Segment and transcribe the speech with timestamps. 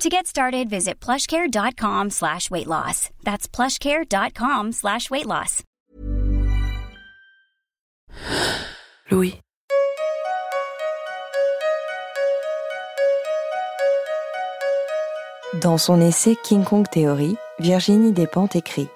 [0.00, 3.10] To get started, visit plushcare.com slash weight loss.
[3.24, 5.64] That's plushcare.com slash weight loss.
[9.10, 9.40] Louis.
[15.60, 18.86] Dans son essai King Kong Theory, Virginie Despentes écrit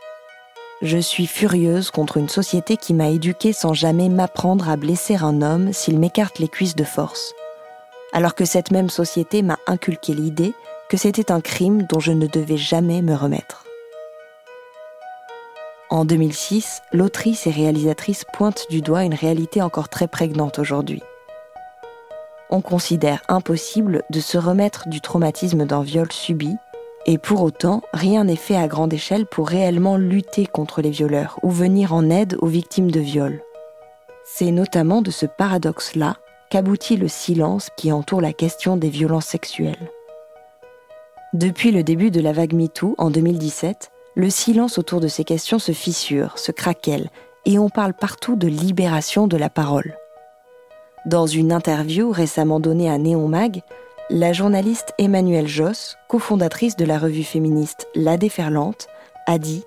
[0.83, 5.43] Je suis furieuse contre une société qui m'a éduquée sans jamais m'apprendre à blesser un
[5.43, 7.35] homme s'il m'écarte les cuisses de force.
[8.13, 10.55] Alors que cette même société m'a inculqué l'idée
[10.93, 13.65] que c'était un crime dont je ne devais jamais me remettre.
[15.89, 21.03] En 2006, l'autrice et réalisatrice pointe du doigt une réalité encore très prégnante aujourd'hui.
[22.51, 26.55] On considère impossible de se remettre du traumatisme d'un viol subi,
[27.07, 31.39] et pour autant, rien n'est fait à grande échelle pour réellement lutter contre les violeurs
[31.43, 33.41] ou venir en aide aux victimes de viol.
[34.27, 36.19] C'est notamment de ce paradoxe-là
[36.51, 39.91] qu'aboutit le silence qui entoure la question des violences sexuelles.
[41.33, 45.59] Depuis le début de la vague MeToo en 2017, le silence autour de ces questions
[45.59, 47.09] se fissure, se craquelle,
[47.47, 49.97] et on parle partout de libération de la parole.
[51.07, 53.63] Dans une interview récemment donnée à Néon Mag,
[54.11, 58.89] la journaliste Emmanuelle Josse, cofondatrice de la revue féministe La Déferlante,
[59.27, 59.65] a dit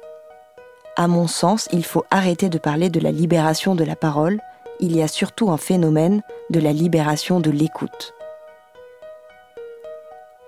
[0.97, 4.39] À mon sens, il faut arrêter de parler de la libération de la parole,
[4.79, 8.14] il y a surtout un phénomène de la libération de l'écoute.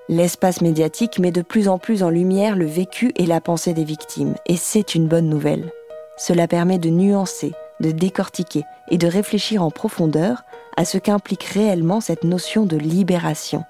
[0.10, 3.84] L'espace médiatique met de plus en plus en lumière le vécu et la pensée des
[3.84, 5.70] victimes, et c'est une bonne nouvelle.
[6.16, 7.52] Cela permet de nuancer,
[7.82, 10.44] de décortiquer et de réfléchir en profondeur
[10.78, 13.66] à ce qu'implique réellement cette notion de libération.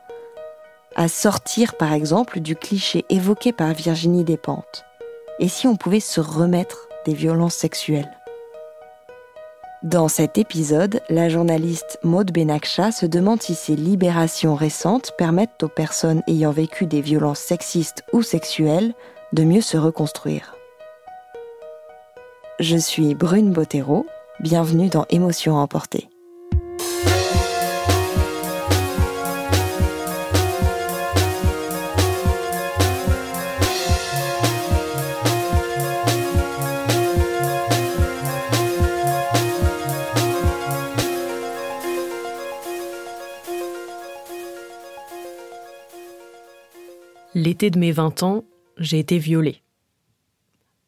[0.96, 4.86] À sortir par exemple du cliché évoqué par Virginie Despentes.
[5.40, 8.17] Et si on pouvait se remettre des violences sexuelles?
[9.84, 15.70] Dans cet épisode, la journaliste Maud Benakcha se demande si ces libérations récentes permettent aux
[15.70, 18.96] personnes ayant vécu des violences sexistes ou sexuelles
[19.34, 20.56] de mieux se reconstruire.
[22.60, 24.08] Je suis Brune Bottero,
[24.40, 26.10] bienvenue dans Émotions emportées.
[47.48, 48.44] L'été de mes 20 ans,
[48.76, 49.64] j'ai été violée.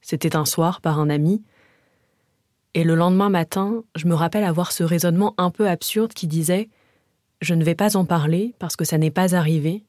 [0.02, 1.42] C'était un soir par un ami,
[2.74, 6.68] et le lendemain matin, je me rappelle avoir ce raisonnement un peu absurde qui disait
[7.40, 9.86] Je ne vais pas en parler parce que ça n'est pas arrivé,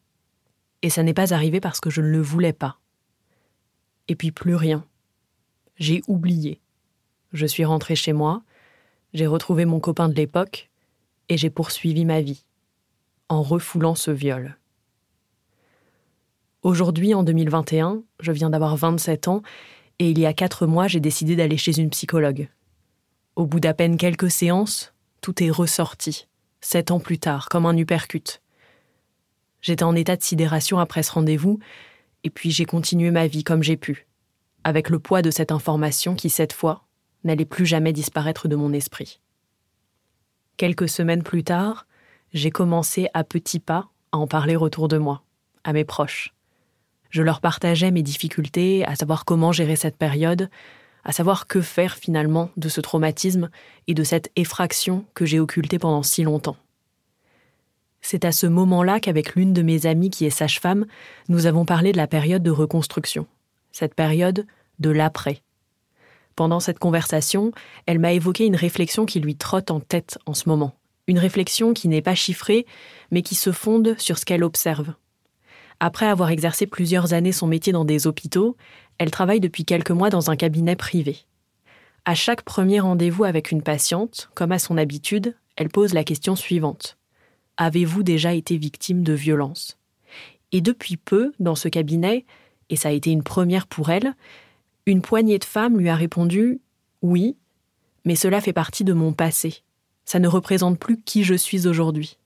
[0.83, 2.79] et ça n'est pas arrivé parce que je ne le voulais pas.
[4.07, 4.87] Et puis plus rien.
[5.75, 6.61] J'ai oublié.
[7.33, 8.45] Je suis rentrée chez moi,
[9.13, 10.71] j'ai retrouvé mon copain de l'époque,
[11.29, 12.45] et j'ai poursuivi ma vie,
[13.29, 14.57] en refoulant ce viol.
[16.62, 19.43] Aujourd'hui, en 2021, je viens d'avoir 27 ans
[19.98, 22.50] et il y a quatre mois, j'ai décidé d'aller chez une psychologue.
[23.34, 26.28] Au bout d'à peine quelques séances, tout est ressorti,
[26.60, 28.43] sept ans plus tard, comme un uppercut.
[29.62, 31.60] J'étais en état de sidération après ce rendez-vous,
[32.25, 34.06] et puis j'ai continué ma vie comme j'ai pu,
[34.62, 36.84] avec le poids de cette information qui, cette fois,
[37.25, 39.21] n'allait plus jamais disparaître de mon esprit.
[40.59, 41.86] Quelques semaines plus tard,
[42.34, 45.22] j'ai commencé à petits pas à en parler autour de moi,
[45.65, 46.34] à mes proches.
[47.10, 50.48] Je leur partageais mes difficultés, à savoir comment gérer cette période,
[51.04, 53.51] à savoir que faire finalement de ce traumatisme
[53.86, 56.57] et de cette effraction que j'ai occultée pendant si longtemps.
[58.01, 60.86] C'est à ce moment-là qu'avec l'une de mes amies qui est sage-femme,
[61.28, 63.27] nous avons parlé de la période de reconstruction,
[63.72, 64.47] cette période
[64.78, 65.42] de l'après.
[66.36, 67.53] Pendant cette conversation,
[67.86, 70.74] elle m'a évoqué une réflexion qui lui trotte en tête en ce moment,
[71.06, 72.66] une réflexion qui n'est pas chiffrée,
[73.10, 74.95] mais qui se fonde sur ce qu'elle observe,
[75.80, 78.56] après avoir exercé plusieurs années son métier dans des hôpitaux,
[78.98, 81.24] elle travaille depuis quelques mois dans un cabinet privé.
[82.04, 86.36] À chaque premier rendez-vous avec une patiente, comme à son habitude, elle pose la question
[86.36, 86.98] suivante.
[87.56, 89.78] Avez-vous déjà été victime de violence?
[90.53, 92.24] Et depuis peu, dans ce cabinet,
[92.68, 94.15] et ça a été une première pour elle,
[94.86, 96.60] une poignée de femmes lui a répondu
[97.03, 97.36] Oui,
[98.04, 99.62] mais cela fait partie de mon passé.
[100.04, 102.18] Ça ne représente plus qui je suis aujourd'hui.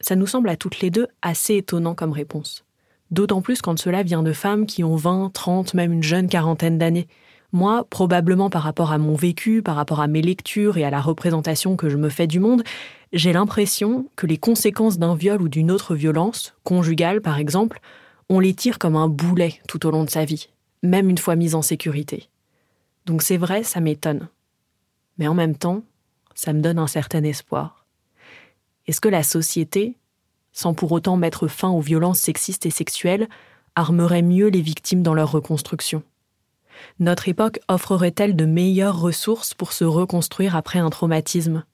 [0.00, 2.64] Ça nous semble à toutes les deux assez étonnant comme réponse.
[3.10, 6.78] D'autant plus quand cela vient de femmes qui ont 20, 30, même une jeune quarantaine
[6.78, 7.08] d'années.
[7.52, 11.00] Moi, probablement par rapport à mon vécu, par rapport à mes lectures et à la
[11.00, 12.62] représentation que je me fais du monde,
[13.14, 17.80] j'ai l'impression que les conséquences d'un viol ou d'une autre violence, conjugale par exemple,
[18.28, 20.50] on les tire comme un boulet tout au long de sa vie,
[20.82, 22.28] même une fois mise en sécurité.
[23.06, 24.28] Donc c'est vrai, ça m'étonne.
[25.16, 25.82] Mais en même temps,
[26.34, 27.77] ça me donne un certain espoir.
[28.88, 29.96] Est-ce que la société,
[30.52, 33.28] sans pour autant mettre fin aux violences sexistes et sexuelles,
[33.76, 36.02] armerait mieux les victimes dans leur reconstruction?
[36.98, 41.64] Notre époque offrerait-elle de meilleures ressources pour se reconstruire après un traumatisme?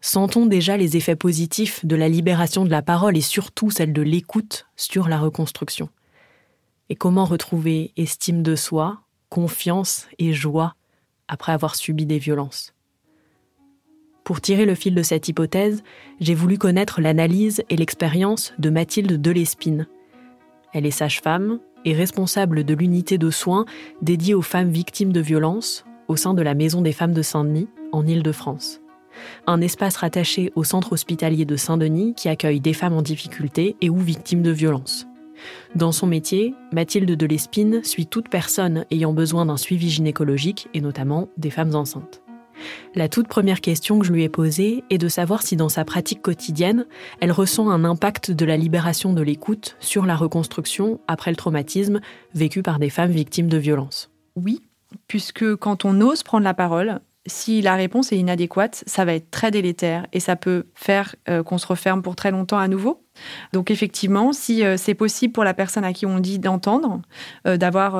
[0.00, 4.02] Sentons déjà les effets positifs de la libération de la parole et surtout celle de
[4.02, 5.88] l'écoute sur la reconstruction.
[6.88, 10.74] Et comment retrouver estime de soi, confiance et joie
[11.28, 12.75] après avoir subi des violences?
[14.26, 15.84] Pour tirer le fil de cette hypothèse,
[16.18, 19.86] j'ai voulu connaître l'analyse et l'expérience de Mathilde Delespine.
[20.72, 23.66] Elle est sage-femme, est responsable de l'unité de soins
[24.02, 27.68] dédiée aux femmes victimes de violences au sein de la Maison des femmes de Saint-Denis,
[27.92, 28.80] en Île-de-France.
[29.46, 33.90] Un espace rattaché au centre hospitalier de Saint-Denis qui accueille des femmes en difficulté et
[33.90, 35.06] ou victimes de violences.
[35.76, 40.80] Dans son métier, Mathilde de Lespine suit toute personne ayant besoin d'un suivi gynécologique et
[40.80, 42.25] notamment des femmes enceintes.
[42.94, 45.84] La toute première question que je lui ai posée est de savoir si dans sa
[45.84, 46.86] pratique quotidienne,
[47.20, 52.00] elle ressent un impact de la libération de l'écoute sur la reconstruction après le traumatisme
[52.34, 54.10] vécu par des femmes victimes de violences.
[54.34, 54.60] Oui,
[55.08, 59.30] puisque quand on ose prendre la parole, si la réponse est inadéquate, ça va être
[59.30, 63.02] très délétère et ça peut faire euh, qu'on se referme pour très longtemps à nouveau.
[63.52, 67.02] Donc effectivement, si euh, c'est possible pour la personne à qui on dit d'entendre,
[67.46, 67.96] euh, d'avoir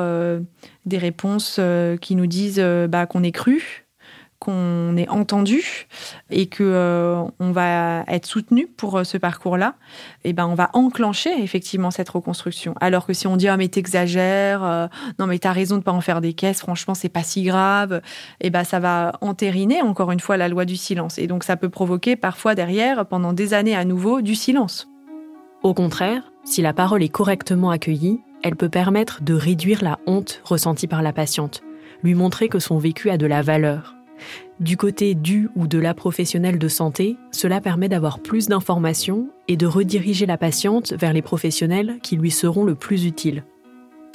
[0.85, 1.61] des réponses
[2.01, 3.86] qui nous disent bah, qu'on est cru,
[4.39, 5.87] qu'on est entendu
[6.31, 9.75] et que euh, on va être soutenu pour euh, ce parcours-là,
[10.25, 12.75] et eh ben on va enclencher effectivement cette reconstruction.
[12.81, 14.87] Alors que si on dit ah mais t'exagères, euh,
[15.19, 18.03] non mais t'as raison de pas en faire des caisses, franchement c'est pas si grave,
[18.41, 21.45] et eh ben ça va entériner encore une fois la loi du silence et donc
[21.45, 24.89] ça peut provoquer parfois derrière pendant des années à nouveau du silence.
[25.63, 30.41] Au contraire, si la parole est correctement accueillie, elle peut permettre de réduire la honte
[30.45, 31.63] ressentie par la patiente,
[32.05, 33.96] lui montrer que son vécu a de la valeur
[34.61, 39.57] du côté du ou de la professionnelle de santé, cela permet d'avoir plus d'informations et
[39.57, 43.45] de rediriger la patiente vers les professionnels qui lui seront le plus utiles.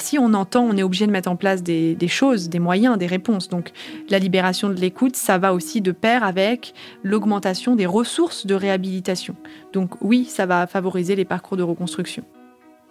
[0.01, 3.06] Si on entend, on est obligé de mettre en place des, choses, des moyens, des
[3.06, 3.50] réponses.
[3.50, 3.71] Donc
[4.09, 9.36] la libération de l'écoute, ça va aussi de pair avec l'augmentation des ressources de réhabilitation.
[9.74, 12.24] Donc oui, ça va favoriser les parcours de reconstruction.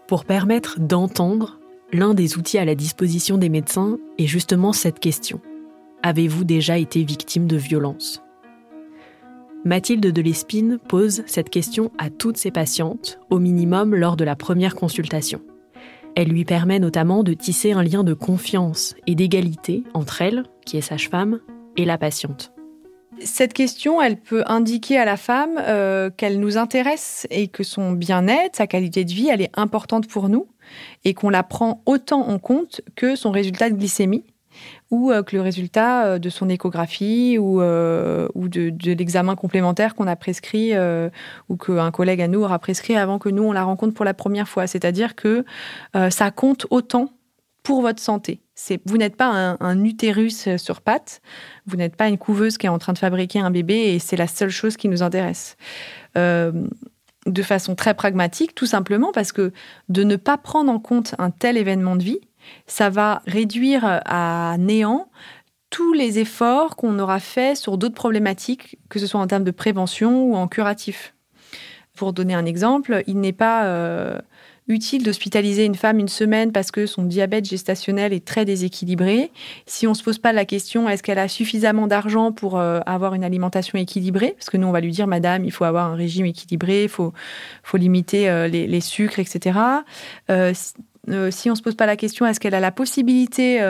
[0.06, 1.58] Pour permettre d'entendre,
[1.92, 5.40] l'un des outils à la disposition des médecins est justement cette question.
[6.02, 8.22] Avez-vous déjà été victime de violence
[9.66, 14.34] Mathilde de Lespine pose cette question à toutes ses patientes, au minimum lors de la
[14.34, 15.42] première consultation.
[16.16, 20.78] Elle lui permet notamment de tisser un lien de confiance et d'égalité entre elle, qui
[20.78, 21.40] est sage-femme,
[21.76, 22.52] et la patiente.
[23.22, 27.92] Cette question, elle peut indiquer à la femme euh, qu'elle nous intéresse et que son
[27.92, 30.48] bien-être, sa qualité de vie, elle est importante pour nous
[31.04, 34.24] et qu'on la prend autant en compte que son résultat de glycémie
[34.90, 39.94] ou euh, que le résultat euh, de son échographie ou, euh, ou de, l'examen complémentaire
[39.94, 40.72] qu'on a prescrit
[41.48, 44.14] ou qu'un collègue à nous aura prescrit avant que nous on la rencontre pour la
[44.14, 44.66] première fois.
[44.66, 45.44] C'est-à-dire que
[46.10, 47.10] ça compte autant
[47.62, 48.40] pour votre santé.
[48.86, 51.20] vous n'êtes pas un, un, utérus sur pattes,
[51.66, 54.16] vous n'êtes pas une couveuse qui est en train de fabriquer un bébé et c'est
[54.16, 55.56] la seule chose qui nous intéresse.
[56.14, 59.52] de façon très pragmatique, tout simplement parce que
[59.88, 62.20] de ne pas prendre en compte un tel événement de vie,
[62.66, 65.08] ça va réduire à néant
[65.70, 69.52] tous les efforts qu'on aura faits sur d'autres problématiques, que ce soit en termes de
[69.52, 71.14] prévention ou en curatif.
[71.94, 74.18] Pour donner un exemple, il n'est pas euh,
[74.68, 79.30] utile d'hospitaliser une femme une semaine parce que son diabète gestationnel est très déséquilibré.
[79.66, 82.80] Si on ne se pose pas la question, est-ce qu'elle a suffisamment d'argent pour euh,
[82.86, 84.34] avoir une alimentation équilibrée?
[84.36, 86.88] Parce que nous, on va lui dire, Madame, il faut avoir un régime équilibré, il
[86.88, 87.12] faut,
[87.74, 89.58] limiter euh, les, sucres, etc.
[91.08, 93.60] Euh, si on ne se pose pas la question, est-ce qu'elle a la possibilité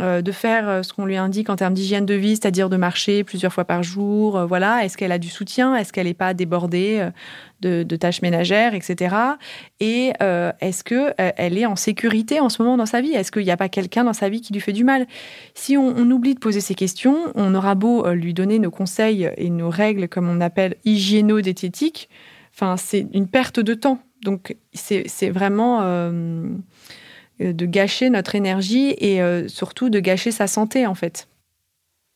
[0.00, 2.78] euh, de faire euh, ce qu'on lui indique en termes d'hygiène de vie, c'est-à-dire de
[2.78, 4.38] marcher plusieurs fois par jour.
[4.38, 5.76] Euh, voilà, est-ce qu'elle a du soutien?
[5.76, 7.10] Est-ce qu'elle n'est pas débordée
[7.60, 9.14] de, tâches ménagères, etc.
[9.80, 10.12] Et
[10.60, 13.12] est-ce que elle est en sécurité en ce moment dans sa vie?
[13.12, 15.06] Est-ce qu'il n'y a pas quelqu'un dans sa vie qui lui fait du mal?
[15.54, 19.50] Si on, oublie de poser ces questions, on aura beau lui donner nos conseils et
[19.50, 22.08] nos règles, comme on appelle hygiéno-diététiques,
[22.54, 24.00] enfin, c'est une perte de temps.
[24.22, 26.48] Donc, c'est vraiment euh,
[27.40, 31.28] de gâcher notre énergie et euh, surtout de gâcher sa santé en fait.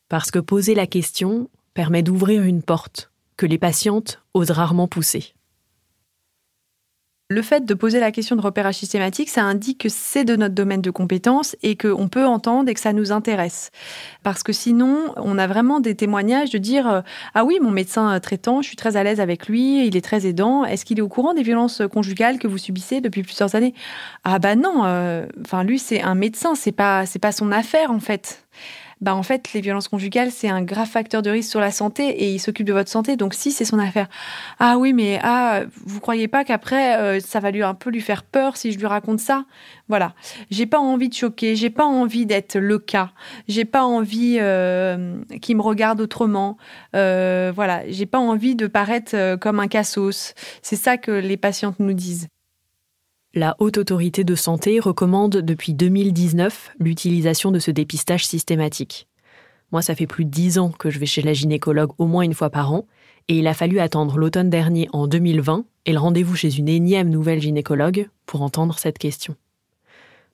[0.09, 5.36] Parce que poser la question permet d'ouvrir une porte que les patientes osent rarement pousser.
[7.37, 10.55] Le fait de poser la question de repérage systématique, ça indique que c'est de notre
[10.55, 13.73] domaine de compétence et qu'on peut entendre et que ça nous intéresse.
[14.23, 17.01] Parce que sinon, on a vraiment des témoignages de dire euh,
[17.35, 20.01] Ah oui, mon médecin euh, traitant, je suis très à l'aise avec lui, il est
[20.01, 20.65] très aidant.
[20.65, 23.75] Est-ce qu'il est au courant des violences conjugales que vous subissez depuis plusieurs années?
[24.25, 27.91] Ah bah non, euh, enfin lui c'est un médecin, c'est pas c'est pas son affaire
[27.91, 28.47] en fait
[29.01, 32.09] bah en fait les violences conjugales c'est un grave facteur de risque sur la santé
[32.09, 33.17] et il s'occupe de votre santé.
[33.17, 34.09] Donc si c'est son affaire.
[34.59, 38.01] Ah oui mais ah vous croyez pas qu'après euh, ça va lui un peu lui
[38.01, 39.45] faire peur si je lui raconte ça?
[39.89, 40.15] Voilà.
[40.51, 43.11] J'ai pas envie de choquer j'ai pas envie d'être le cas
[43.49, 46.57] j'ai pas envie euh, qu'il me regarde autrement.
[46.95, 47.83] Euh, voilà.
[47.89, 50.35] J'ai pas envie de paraître comme un cassos.
[50.63, 52.29] C'est ça que les patientes nous disent
[53.37, 59.09] la Haute Autorité de Santé recommande depuis 2019 l'utilisation de ce dépistage systématique.
[59.73, 62.23] Moi, ça fait plus de dix ans que je vais chez la gynécologue au moins
[62.23, 62.87] une fois par an,
[63.29, 67.11] et il a fallu attendre l'automne dernier en 2020 et le rendez-vous chez une énième
[67.11, 69.37] nouvelle gynécologue pour entendre cette question.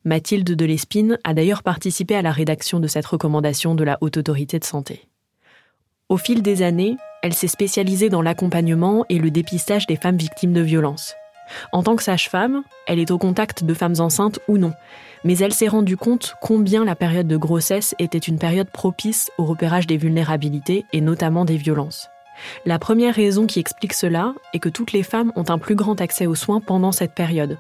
[0.05, 4.19] Mathilde de Lespine a d'ailleurs participé à la rédaction de cette recommandation de la Haute
[4.19, 5.09] Autorité de Santé.
[6.09, 10.53] Au fil des années, elle s'est spécialisée dans l'accompagnement et le dépistage des femmes victimes
[10.53, 11.17] de violences.
[11.73, 14.73] En tant que sage-femme, elle est au contact de femmes enceintes ou non,
[15.25, 19.45] mais elle s'est rendue compte combien la période de grossesse était une période propice au
[19.45, 22.09] repérage des vulnérabilités et notamment des violences.
[22.65, 26.01] La première raison qui explique cela est que toutes les femmes ont un plus grand
[26.01, 27.59] accès aux soins pendant cette période.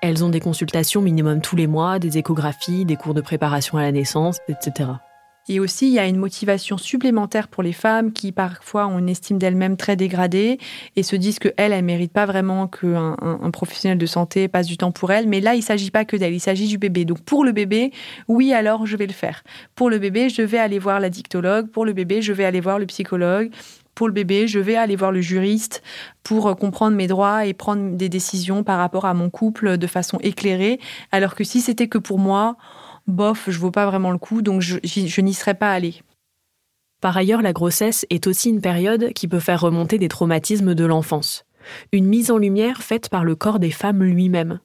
[0.00, 3.82] Elles ont des consultations minimum tous les mois, des échographies, des cours de préparation à
[3.82, 4.90] la naissance, etc.
[5.48, 9.08] Et aussi, il y a une motivation supplémentaire pour les femmes qui parfois ont une
[9.08, 10.58] estime d'elles-mêmes très dégradée
[10.94, 14.66] et se disent qu'elles, elles ne méritent pas vraiment qu'un un, professionnel de santé passe
[14.66, 15.28] du temps pour elles.
[15.28, 17.04] Mais là, il ne s'agit pas que d'elles, il s'agit du bébé.
[17.04, 17.90] Donc pour le bébé,
[18.28, 19.42] oui, alors je vais le faire.
[19.74, 21.68] Pour le bébé, je vais aller voir la dictologue.
[21.68, 23.50] Pour le bébé, je vais aller voir le psychologue
[23.94, 25.82] pour le bébé, je vais aller voir le juriste
[26.22, 30.18] pour comprendre mes droits et prendre des décisions par rapport à mon couple de façon
[30.22, 30.80] éclairée.
[31.10, 32.56] Alors que si c'était que pour moi,
[33.06, 36.02] bof, je vaux pas vraiment le coup, donc je, je n'y serais pas allée.
[37.00, 40.84] Par ailleurs, la grossesse est aussi une période qui peut faire remonter des traumatismes de
[40.84, 41.44] l'enfance.
[41.92, 44.60] Une mise en lumière faite par le corps des femmes lui-même.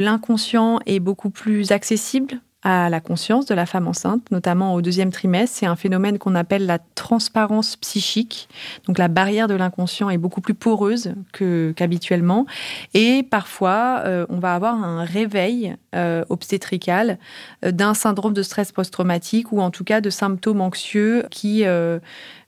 [0.00, 5.10] L'inconscient est beaucoup plus accessible à la conscience de la femme enceinte, notamment au deuxième
[5.10, 5.56] trimestre.
[5.58, 8.48] C'est un phénomène qu'on appelle la transparence psychique.
[8.86, 12.44] Donc la barrière de l'inconscient est beaucoup plus poreuse qu'habituellement.
[12.92, 17.18] Et parfois, euh, on va avoir un réveil euh, obstétrical
[17.64, 21.64] euh, d'un syndrome de stress post-traumatique ou en tout cas de symptômes anxieux qui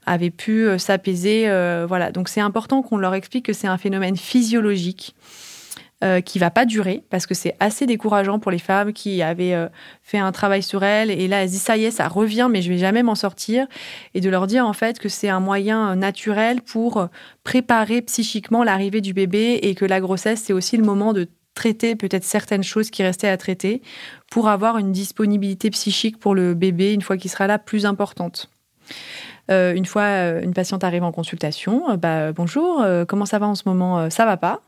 [0.06, 1.46] avaient pu s'apaiser.
[1.88, 2.10] voilà.
[2.12, 5.14] Donc c'est important qu'on leur explique que c'est un phénomène physiologique
[6.02, 9.54] euh, qui va pas durer parce que c'est assez décourageant pour les femmes qui avaient
[9.54, 9.68] euh,
[10.02, 11.12] fait un travail sur elles.
[11.12, 13.68] Et là elles disent ça y est ça revient mais je vais jamais m'en sortir.
[14.12, 17.06] Et de leur dire en fait que c'est un moyen euh, naturel pour
[17.44, 21.94] préparer psychiquement l'arrivée du bébé et que la grossesse c'est aussi le moment de traiter
[21.94, 23.80] peut-être certaines choses qui restaient à traiter
[24.28, 28.50] pour avoir une disponibilité psychique pour le bébé une fois qu'il sera là plus importante.
[29.48, 34.10] une fois une patiente arrive en consultation, bah, bonjour, comment ça va en ce moment?
[34.10, 34.62] Ça va pas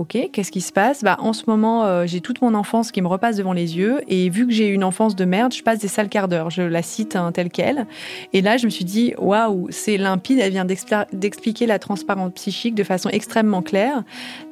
[0.00, 1.04] Ok, qu'est-ce qui se passe?
[1.04, 4.00] Bah, En ce moment, euh, j'ai toute mon enfance qui me repasse devant les yeux.
[4.08, 6.48] Et vu que j'ai une enfance de merde, je passe des sales quarts d'heure.
[6.48, 7.86] Je la cite hein, telle qu'elle.
[8.32, 10.38] Et là, je me suis dit, waouh, c'est limpide.
[10.38, 14.02] Elle vient d'expliquer la transparence psychique de façon extrêmement claire.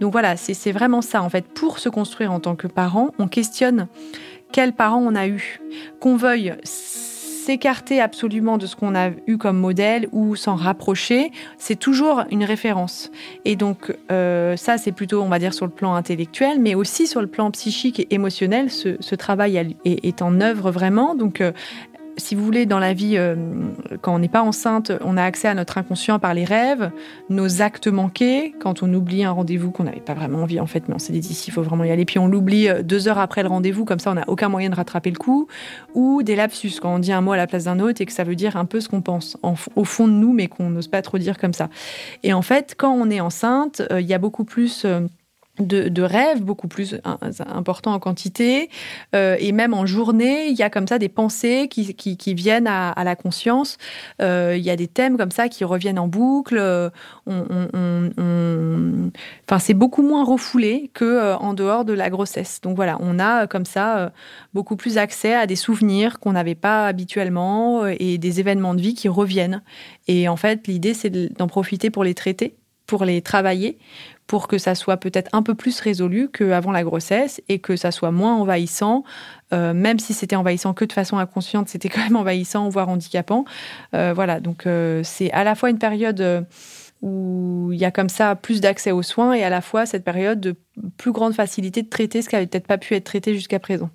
[0.03, 1.23] Donc voilà, c'est vraiment ça.
[1.23, 3.89] En fait, pour se construire en tant que parent, on questionne
[4.53, 5.61] quels parents on a eu.
[5.99, 6.57] Qu'on veuille
[7.49, 12.45] s'écarter absolument de ce qu'on a eu comme modèle ou s'en rapprocher, c'est toujours une
[12.45, 13.11] référence.
[13.47, 17.07] Et donc euh, ça, c'est plutôt, on va dire, sur le plan intellectuel, mais aussi
[17.07, 21.15] sur le plan psychique et émotionnel, ce, travail est, en œuvre vraiment.
[21.15, 21.53] Donc euh,
[22.19, 23.37] si vous voulez, dans la vie, euh,
[24.03, 26.91] quand on n'est pas enceinte, on a accès à notre inconscient par les rêves,
[27.31, 30.89] nos actes manqués, quand on oublie un rendez-vous qu'on n'avait pas vraiment envie en fait,
[30.89, 33.09] mais on s'est dit ici, il faut vraiment y aller, puis on l'oublie euh, deux
[33.09, 35.49] heures après le rendez-vous, comme ça on n'a aucun moyen de rattraper le coup,
[35.95, 38.13] ou des lapsus, quand on dit un mot à la place d'un autre et que
[38.13, 39.37] ça veut dire un peu ce qu'on pense
[39.77, 41.69] au fond de nous, mais qu'on n'ose pas trop dire comme ça.
[42.23, 44.87] Et en fait, quand on est enceinte, euh, il y a beaucoup plus
[45.61, 48.71] de, rêves beaucoup plus importants en quantité.
[49.15, 53.03] Euh, et même en journée il y a comme ça des pensées qui, viennent à,
[53.05, 53.79] la conscience.
[54.23, 56.59] Euh, il y a des thèmes comme ça qui reviennent en boucle.
[56.59, 56.91] Euh,
[59.47, 62.61] enfin c'est beaucoup moins refoulé que en dehors de la grossesse.
[62.61, 64.13] Donc voilà on a comme ça
[64.55, 68.95] beaucoup plus accès à des souvenirs qu'on n'avait pas habituellement et des événements de vie
[68.95, 69.63] qui reviennent.
[70.07, 72.55] Et en fait l'idée c'est d'en profiter pour les traiter
[72.89, 73.79] pour les travailler
[74.29, 77.91] pour que ça soit peut-être un peu plus résolu qu'avant la grossesse et que ça
[77.91, 79.03] soit moins envahissant,
[79.53, 83.45] euh, même si c'était envahissant que de façon inconsciente, c'était quand même envahissant, voire handicapant.
[83.95, 86.47] Euh, voilà, donc euh, c'est à la fois une période
[87.01, 90.05] où il y a comme ça plus d'accès aux soins et à la fois cette
[90.05, 90.55] période de
[90.99, 93.89] plus grande facilité de traiter ce qui n'avait peut-être pas pu être traité jusqu'à présent.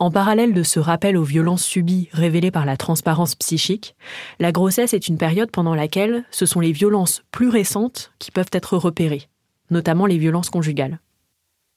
[0.00, 3.94] En parallèle de ce rappel aux violences subies révélées par la transparence psychique,
[4.40, 8.50] la grossesse est une période pendant laquelle ce sont les violences plus récentes qui peuvent
[8.52, 9.28] être repérées
[9.72, 11.00] notamment les violences conjugales.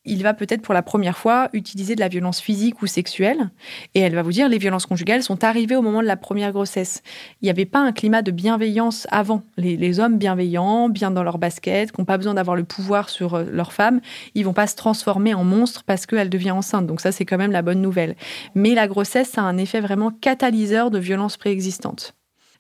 [0.08, 3.50] Il va peut-être pour la première fois utiliser de la violence physique ou sexuelle,
[3.96, 6.52] et elle va vous dire les violences conjugales sont arrivées au moment de la première
[6.52, 7.02] grossesse.
[7.42, 9.42] Il n'y avait pas un climat de bienveillance avant.
[9.58, 13.34] Les, hommes bienveillants, bien dans leur basket, qui n'ont pas besoin d'avoir le pouvoir sur
[13.34, 14.00] euh, leur femme,
[14.36, 16.86] ils vont pas se transformer en monstre parce qu'elle devient enceinte.
[16.86, 18.16] Donc ça, c'est quand même la bonne nouvelle.
[18.54, 22.14] Mais la grossesse a un effet vraiment catalyseur de violences préexistantes.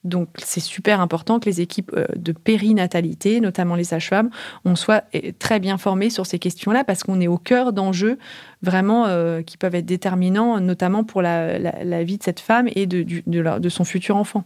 [0.05, 4.29] Donc c'est super important que les équipes euh, de périnatalité, notamment les sages-femmes,
[4.63, 8.19] on soit euh, très bien formées sur ces questions-là parce qu'on est au cœur d'enjeux
[8.61, 13.69] vraiment euh, qui peuvent être déterminants, notamment pour la, vie de cette femme et de
[13.69, 14.45] son futur enfant.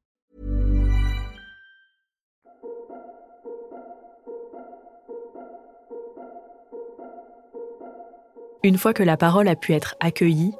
[8.63, 10.53] Une fois que la parole a pu être accueillie,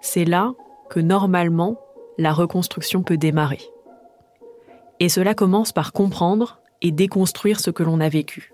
[0.00, 0.52] c'est là
[0.88, 1.80] que normalement
[2.18, 3.60] la reconstruction peut démarrer.
[4.98, 8.52] Et cela commence par comprendre et déconstruire ce que l'on a vécu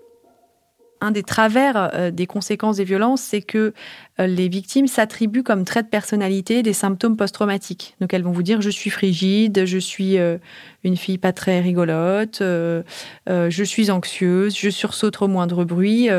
[1.01, 3.73] un des travers euh, des conséquences des violences, c'est que
[4.19, 7.95] euh, les victimes s'attribuent comme trait de personnalité des symptômes post-traumatiques.
[8.01, 10.37] Donc elles vont vous dire je suis frigide, je suis euh,
[10.83, 16.09] une fille pas très rigolote, je suis anxieuse, je sursaute au moindre bruit,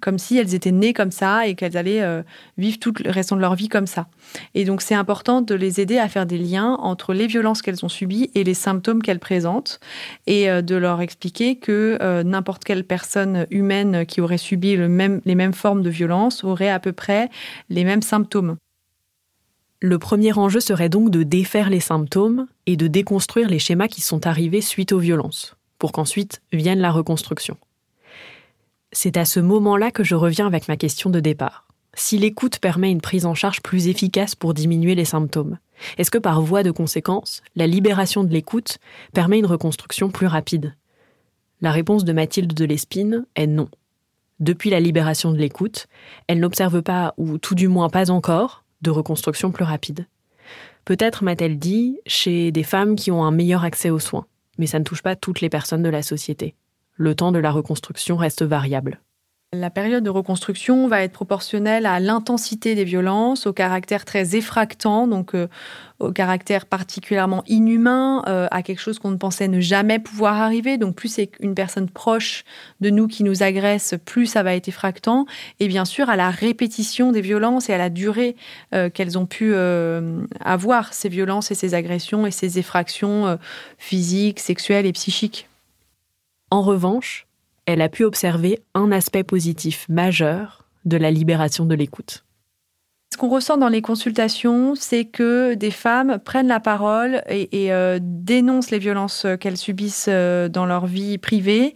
[0.00, 2.22] comme si elles étaient nées comme ça et qu'elles allaient
[2.58, 4.06] vivre tout le restant de leur vie comme ça.
[4.54, 7.84] Et donc c'est important de les aider à faire des liens entre les violences qu'elles
[7.84, 9.80] ont subies et les symptômes qu'elles présentent
[10.26, 14.88] et de leur expliquer que n'importe quelle personne humaine qui auraient subi les
[15.34, 17.28] mêmes formes de violence auraient à peu près
[17.68, 18.56] les mêmes symptômes.
[19.82, 24.02] Le premier enjeu serait donc de défaire les symptômes et de déconstruire les schémas qui
[24.02, 27.56] sont arrivés suite aux violences, pour qu'ensuite vienne la reconstruction.
[28.92, 31.66] C'est à ce moment-là que je reviens avec ma question de départ.
[31.94, 35.58] Si l'écoute permet une prise en charge plus efficace pour diminuer les symptômes,
[35.96, 38.78] est-ce que par voie de conséquence, la libération de l'écoute
[39.12, 40.74] permet une reconstruction plus rapide?
[41.60, 43.68] La réponse de Mathilde de Lespine est non.
[44.40, 45.86] Depuis la libération de l'écoute,
[46.26, 50.06] elle n'observe pas, ou tout du moins pas encore, de reconstruction plus rapide.
[50.84, 54.26] Peut-être, m'a-t-elle dit, chez des femmes qui ont un meilleur accès aux soins,
[54.58, 56.54] mais ça ne touche pas toutes les personnes de la société.
[57.00, 59.00] Le temps de la reconstruction reste variable.
[59.54, 65.06] La période de reconstruction va être proportionnelle à l'intensité des violences, au caractère très effractant,
[65.06, 65.48] donc euh,
[65.98, 70.76] au caractère particulièrement inhumain, euh, à quelque chose qu'on ne pensait ne jamais pouvoir arriver.
[70.76, 72.44] Donc plus c'est une personne proche
[72.82, 75.24] de nous qui nous agresse, plus ça va être effractant.
[75.58, 78.36] Et bien sûr à la répétition des violences et à la durée
[78.74, 79.54] euh, qu'elles ont pu
[80.38, 83.38] avoir, ces violences et ces agressions et ces effractions
[83.78, 85.49] physiques, sexuelles et psychiques.
[86.50, 87.26] En revanche,
[87.66, 92.24] elle a pu observer un aspect positif majeur de la libération de l'écoute.
[93.12, 97.98] Ce qu'on ressent dans les consultations, c'est que des femmes prennent la parole et, euh,
[98.00, 101.74] dénoncent les violences qu'elles subissent euh, dans leur vie privée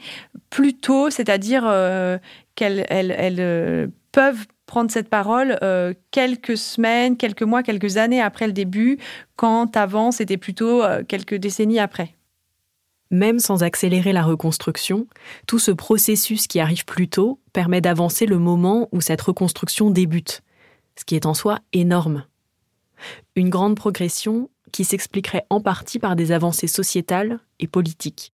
[0.51, 2.19] plus tôt, c'est-à-dire euh,
[2.55, 5.59] qu'elles peuvent prendre cette parole
[6.11, 8.99] quelques semaines, quelques mois, quelques années après le début,
[9.37, 12.15] quand avant c'était plutôt quelques décennies après.
[13.15, 15.07] Même sans accélérer la reconstruction,
[15.47, 20.43] tout ce processus qui arrive plus tôt permet d'avancer le moment où cette reconstruction débute,
[20.99, 22.25] ce qui est en soi énorme.
[23.37, 28.34] Une grande progression qui s'expliquerait en partie par des avancées sociétales et politiques.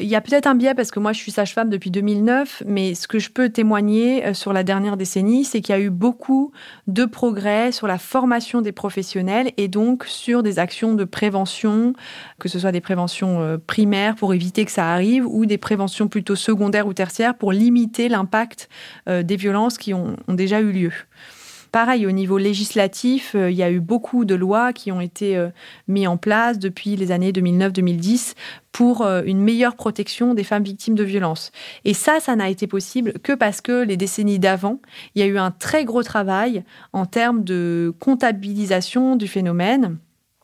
[0.00, 2.94] Il y a peut-être un biais parce que moi je suis sage-femme depuis 2009, mais
[2.96, 5.90] ce que je peux témoigner euh, sur la dernière décennie, c'est qu'il y a eu
[5.90, 6.50] beaucoup
[6.88, 11.92] de progrès sur la formation des professionnels et donc sur des actions de prévention,
[12.40, 16.08] que ce soit des préventions euh, primaires pour éviter que ça arrive ou des préventions
[16.08, 18.68] plutôt secondaires ou tertiaires pour limiter l'impact
[19.08, 20.92] euh, des violences qui ont, ont déjà eu lieu.
[21.74, 25.36] Pareil, au niveau législatif, euh, il y a eu beaucoup de lois qui ont été
[25.36, 25.48] euh,
[25.88, 28.34] mises en place depuis les années 2009-2010
[28.70, 31.50] pour euh, une meilleure protection des femmes victimes de violences.
[31.84, 34.78] Et ça, ça n'a été possible que parce que les décennies d'avant,
[35.16, 39.98] il y a eu un très gros travail en termes de comptabilisation du phénomène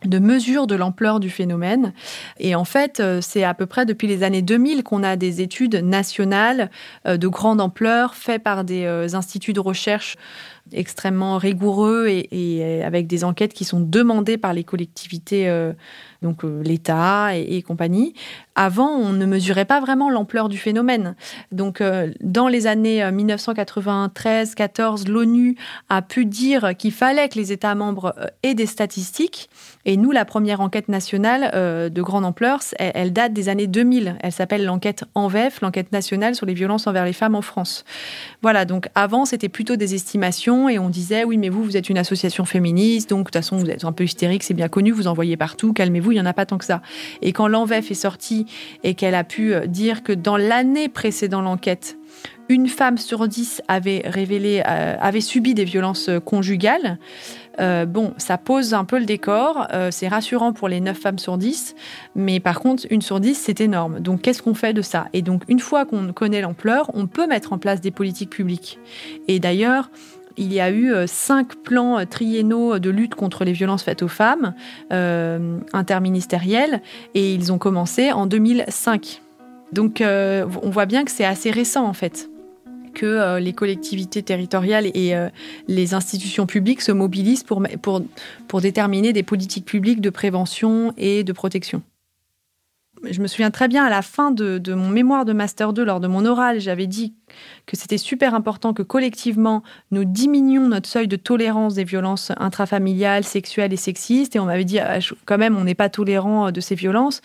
[0.06, 1.92] de mesure de l'ampleur du phénomène.
[2.38, 5.74] Et en fait, c'est à peu près depuis les années 2000 qu'on a des études
[5.74, 6.70] nationales
[7.04, 10.16] de grande ampleur faites par des instituts de recherche
[10.72, 15.72] extrêmement rigoureux et, avec des enquêtes qui sont demandées par les collectivités, euh,
[16.22, 18.14] donc euh, l'État et, compagnie.
[18.54, 21.14] Avant, on ne mesurait pas vraiment l'ampleur du phénomène.
[21.52, 25.56] Donc, euh, dans les années 1993-14, l'ONU
[25.88, 29.48] a pu dire qu'il fallait que les États membres aient des statistiques.
[29.86, 34.16] Et nous, la première enquête nationale de grande ampleur, elle, elle, date des années 2000.
[34.20, 37.84] Elle s'appelle l'enquête ENVEF, l'enquête nationale sur les violences envers les femmes en France.
[38.42, 41.88] Voilà, donc avant, c'était plutôt des estimations et on disait oui mais vous vous êtes
[41.88, 44.90] une association féministe donc de toute façon vous êtes un peu hystérique c'est bien connu
[44.90, 46.82] vous en voyez partout calmez-vous il y en a pas tant que ça
[47.22, 48.46] et quand l'envef est sorti
[48.82, 51.96] et qu'elle a pu euh, dire que dans l'année précédant l'enquête
[52.48, 56.98] une femme sur dix avait révélé euh, avait subi des violences euh, conjugales
[57.88, 59.66] bon, ça pose un peu le décor.
[59.90, 61.74] c'est rassurant pour les 9 femmes sur 10.
[62.14, 64.00] Mais par contre, une sur 10, c'est énorme.
[64.00, 65.08] Donc, qu'est-ce qu'on fait de ça?
[65.12, 68.78] Et donc, une fois qu'on connaît l'ampleur, on peut mettre en place des politiques publiques.
[69.28, 69.90] Et d'ailleurs,
[70.40, 74.02] il y a eu euh, cinq plans euh, triennaux de lutte contre les violences faites
[74.02, 74.54] aux femmes
[74.90, 76.82] euh, interministériels
[77.14, 79.22] et ils ont commencé en 2005.
[79.72, 82.28] Donc on voit bien que c'est assez récent en fait
[82.92, 85.14] que les collectivités territoriales et
[85.68, 87.62] les institutions publiques se mobilisent pour,
[88.48, 91.82] pour, déterminer des politiques publiques de prévention et de protection
[93.08, 95.84] je me souviens très bien à la fin de, de, mon mémoire de Master 2,
[95.84, 97.14] lors de mon oral, j'avais dit
[97.66, 103.24] que c'était super important que collectivement, nous diminuions notre seuil de tolérance des violences intrafamiliales,
[103.24, 104.34] sexuelles et sexistes.
[104.36, 107.20] Et on m'avait dit, ah, quand même, on n'est pas tolérant euh, de ces violences.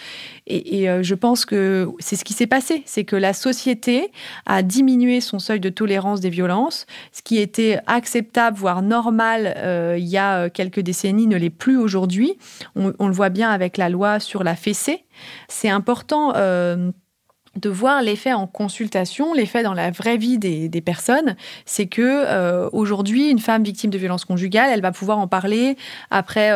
[0.48, 2.84] Et, euh, je pense que c'est ce qui s'est passé.
[2.86, 4.12] C'est que la société
[4.46, 6.86] a diminué son seuil de tolérance des violences.
[7.12, 11.78] Ce qui était acceptable, voire normal euh, il y a quelques décennies, ne l'est plus
[11.78, 12.38] aujourd'hui.
[12.76, 15.06] On, le voit bien avec la loi sur la fessée.
[15.48, 16.34] C'est important.
[17.56, 22.70] De voir l'effet en consultation, l'effet dans la vraie vie des, personnes, c'est que euh,
[22.74, 25.78] aujourd'hui, une femme victime de violence conjugale, elle va pouvoir en parler
[26.12, 26.52] après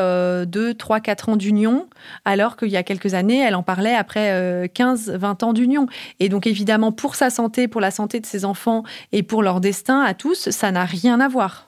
[0.45, 1.87] 2, 3, 4 ans d'union,
[2.25, 5.87] alors qu'il y a quelques années, elle en parlait après 15, euh, 20 ans d'union.
[6.19, 9.61] Et donc évidemment, pour sa santé, pour la santé de ses enfants et pour leur
[9.61, 11.67] destin à tous, ça n'a rien à voir.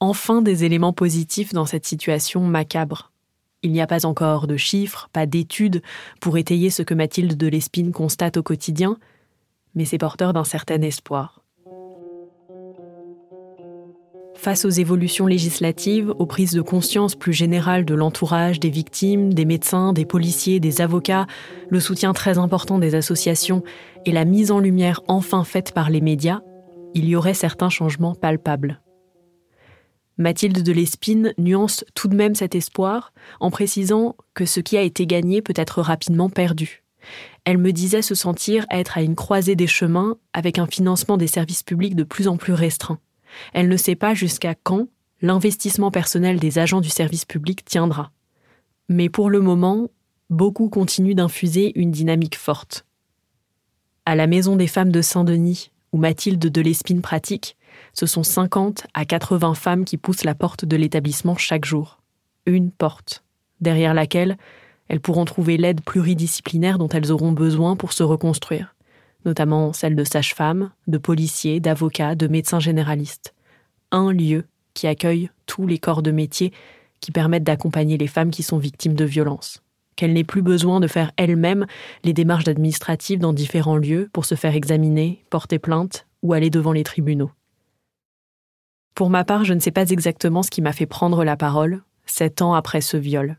[0.00, 3.10] Enfin des éléments positifs dans cette situation macabre.
[3.62, 5.82] Il n'y a pas encore de chiffres, pas d'études
[6.20, 8.98] pour étayer ce que Mathilde de Lespine constate au quotidien,
[9.74, 11.42] mais c'est porteur d'un certain espoir.
[14.36, 19.44] Face aux évolutions législatives, aux prises de conscience plus générales de l'entourage des victimes, des
[19.44, 21.26] médecins, des policiers, des avocats,
[21.68, 23.64] le soutien très important des associations
[24.06, 26.42] et la mise en lumière enfin faite par les médias,
[26.94, 28.80] il y aurait certains changements palpables.
[30.18, 34.82] Mathilde de Lespine nuance tout de même cet espoir en précisant que ce qui a
[34.82, 36.82] été gagné peut être rapidement perdu.
[37.44, 41.28] Elle me disait se sentir être à une croisée des chemins avec un financement des
[41.28, 42.98] services publics de plus en plus restreint.
[43.54, 44.88] Elle ne sait pas jusqu'à quand
[45.22, 48.10] l'investissement personnel des agents du service public tiendra.
[48.88, 49.88] Mais pour le moment,
[50.30, 52.84] beaucoup continuent d'infuser une dynamique forte.
[54.04, 57.56] À la Maison des femmes de Saint-Denis, où Mathilde de Lespine pratique,
[57.98, 61.98] ce sont 50 à 80 femmes qui poussent la porte de l'établissement chaque jour.
[62.46, 63.24] Une porte,
[63.60, 64.38] derrière laquelle
[64.86, 68.76] elles pourront trouver l'aide pluridisciplinaire dont elles auront besoin pour se reconstruire,
[69.24, 73.34] notamment celle de sages-femmes, de policiers, d'avocats, de médecins généralistes.
[73.90, 76.52] Un lieu qui accueille tous les corps de métier
[77.00, 79.60] qui permettent d'accompagner les femmes qui sont victimes de violences.
[79.96, 81.66] Qu'elles n'aient plus besoin de faire elles-mêmes
[82.04, 86.70] les démarches administratives dans différents lieux pour se faire examiner, porter plainte ou aller devant
[86.70, 87.32] les tribunaux.
[88.98, 91.84] Pour ma part, je ne sais pas exactement ce qui m'a fait prendre la parole,
[92.04, 93.38] sept ans après ce viol.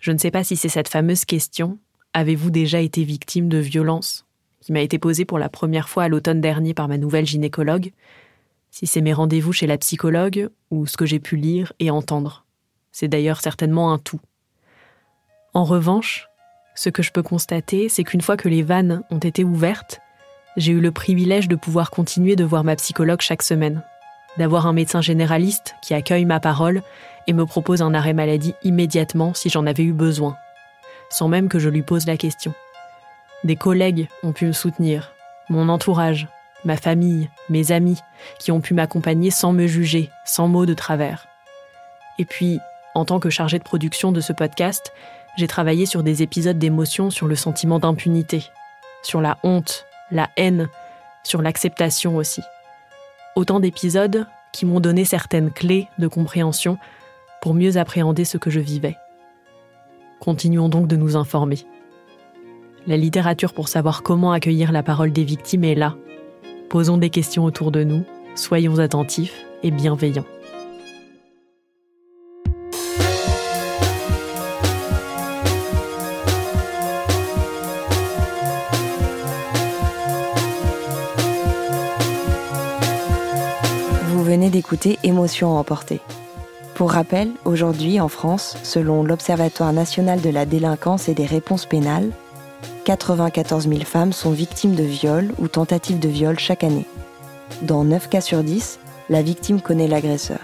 [0.00, 1.78] Je ne sais pas si c'est cette fameuse question
[2.12, 4.26] Avez-vous déjà été victime de violence
[4.60, 7.92] qui m'a été posée pour la première fois à l'automne dernier par ma nouvelle gynécologue,
[8.70, 12.44] si c'est mes rendez-vous chez la psychologue ou ce que j'ai pu lire et entendre.
[12.92, 14.20] C'est d'ailleurs certainement un tout.
[15.54, 16.28] En revanche,
[16.74, 20.00] Ce que je peux constater, c'est qu'une fois que les vannes ont été ouvertes,
[20.58, 23.82] j'ai eu le privilège de pouvoir continuer de voir ma psychologue chaque semaine,
[24.38, 26.82] d'avoir un médecin généraliste qui accueille ma parole
[27.26, 30.36] et me propose un arrêt maladie immédiatement si j'en avais eu besoin,
[31.10, 32.54] sans même que je lui pose la question.
[33.44, 35.12] Des collègues ont pu me soutenir,
[35.48, 36.28] mon entourage,
[36.64, 38.00] ma famille, mes amis,
[38.38, 41.28] qui ont pu m'accompagner sans me juger, sans mots de travers.
[42.18, 42.60] Et puis,
[42.94, 44.92] en tant que chargée de production de ce podcast,
[45.36, 48.44] j'ai travaillé sur des épisodes d'émotion sur le sentiment d'impunité,
[49.02, 50.68] sur la honte, la haine,
[51.22, 52.42] sur l'acceptation aussi.
[53.36, 56.78] Autant d'épisodes qui m'ont donné certaines clés de compréhension
[57.42, 58.96] pour mieux appréhender ce que je vivais.
[60.20, 61.58] Continuons donc de nous informer.
[62.86, 65.96] La littérature pour savoir comment accueillir la parole des victimes est là.
[66.70, 70.24] Posons des questions autour de nous, soyons attentifs et bienveillants.
[84.66, 86.00] D'écouter Émotion emportée.
[86.74, 92.10] Pour rappel, aujourd'hui en France, selon l'Observatoire national de la délinquance et des réponses pénales,
[92.84, 96.86] 94 000 femmes sont victimes de viol ou tentatives de viol chaque année.
[97.62, 100.40] Dans 9 cas sur 10, la victime connaît l'agresseur.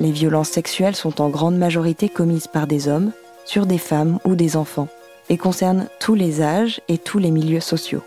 [0.00, 3.12] Les violences sexuelles sont en grande majorité commises par des hommes,
[3.44, 4.88] sur des femmes ou des enfants,
[5.28, 8.02] et concernent tous les âges et tous les milieux sociaux.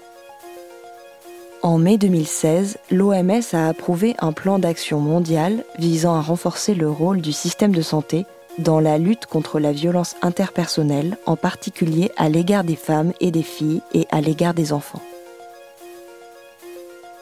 [1.63, 7.21] En mai 2016, l'OMS a approuvé un plan d'action mondial visant à renforcer le rôle
[7.21, 8.25] du système de santé
[8.57, 13.43] dans la lutte contre la violence interpersonnelle, en particulier à l'égard des femmes et des
[13.43, 15.03] filles et à l'égard des enfants.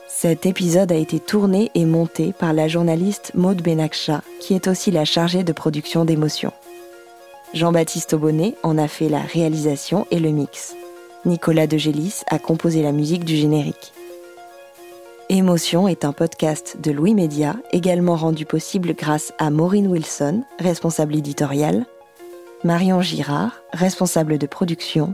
[0.07, 4.89] Cet épisode a été tourné et monté par la journaliste Maud Benakcha, qui est aussi
[4.89, 6.53] la chargée de production d'émotions.
[7.53, 10.75] Jean-Baptiste Aubonnet en a fait la réalisation et le mix.
[11.25, 13.91] Nicolas De Gélis a composé la musique du générique.
[15.31, 21.15] Émotion est un podcast de Louis Média, également rendu possible grâce à Maureen Wilson, responsable
[21.15, 21.85] éditoriale,
[22.63, 25.13] Marion Girard, responsable de production,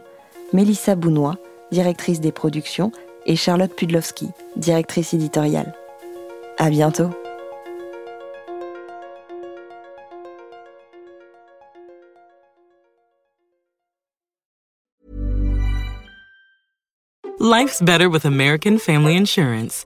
[0.54, 1.36] Mélissa Bounois,
[1.73, 2.93] directrice des productions,
[3.25, 5.75] et Charlotte Pudlowski, directrice éditoriale.
[6.58, 7.10] À bientôt!
[17.38, 19.86] Life's better with American Family Insurance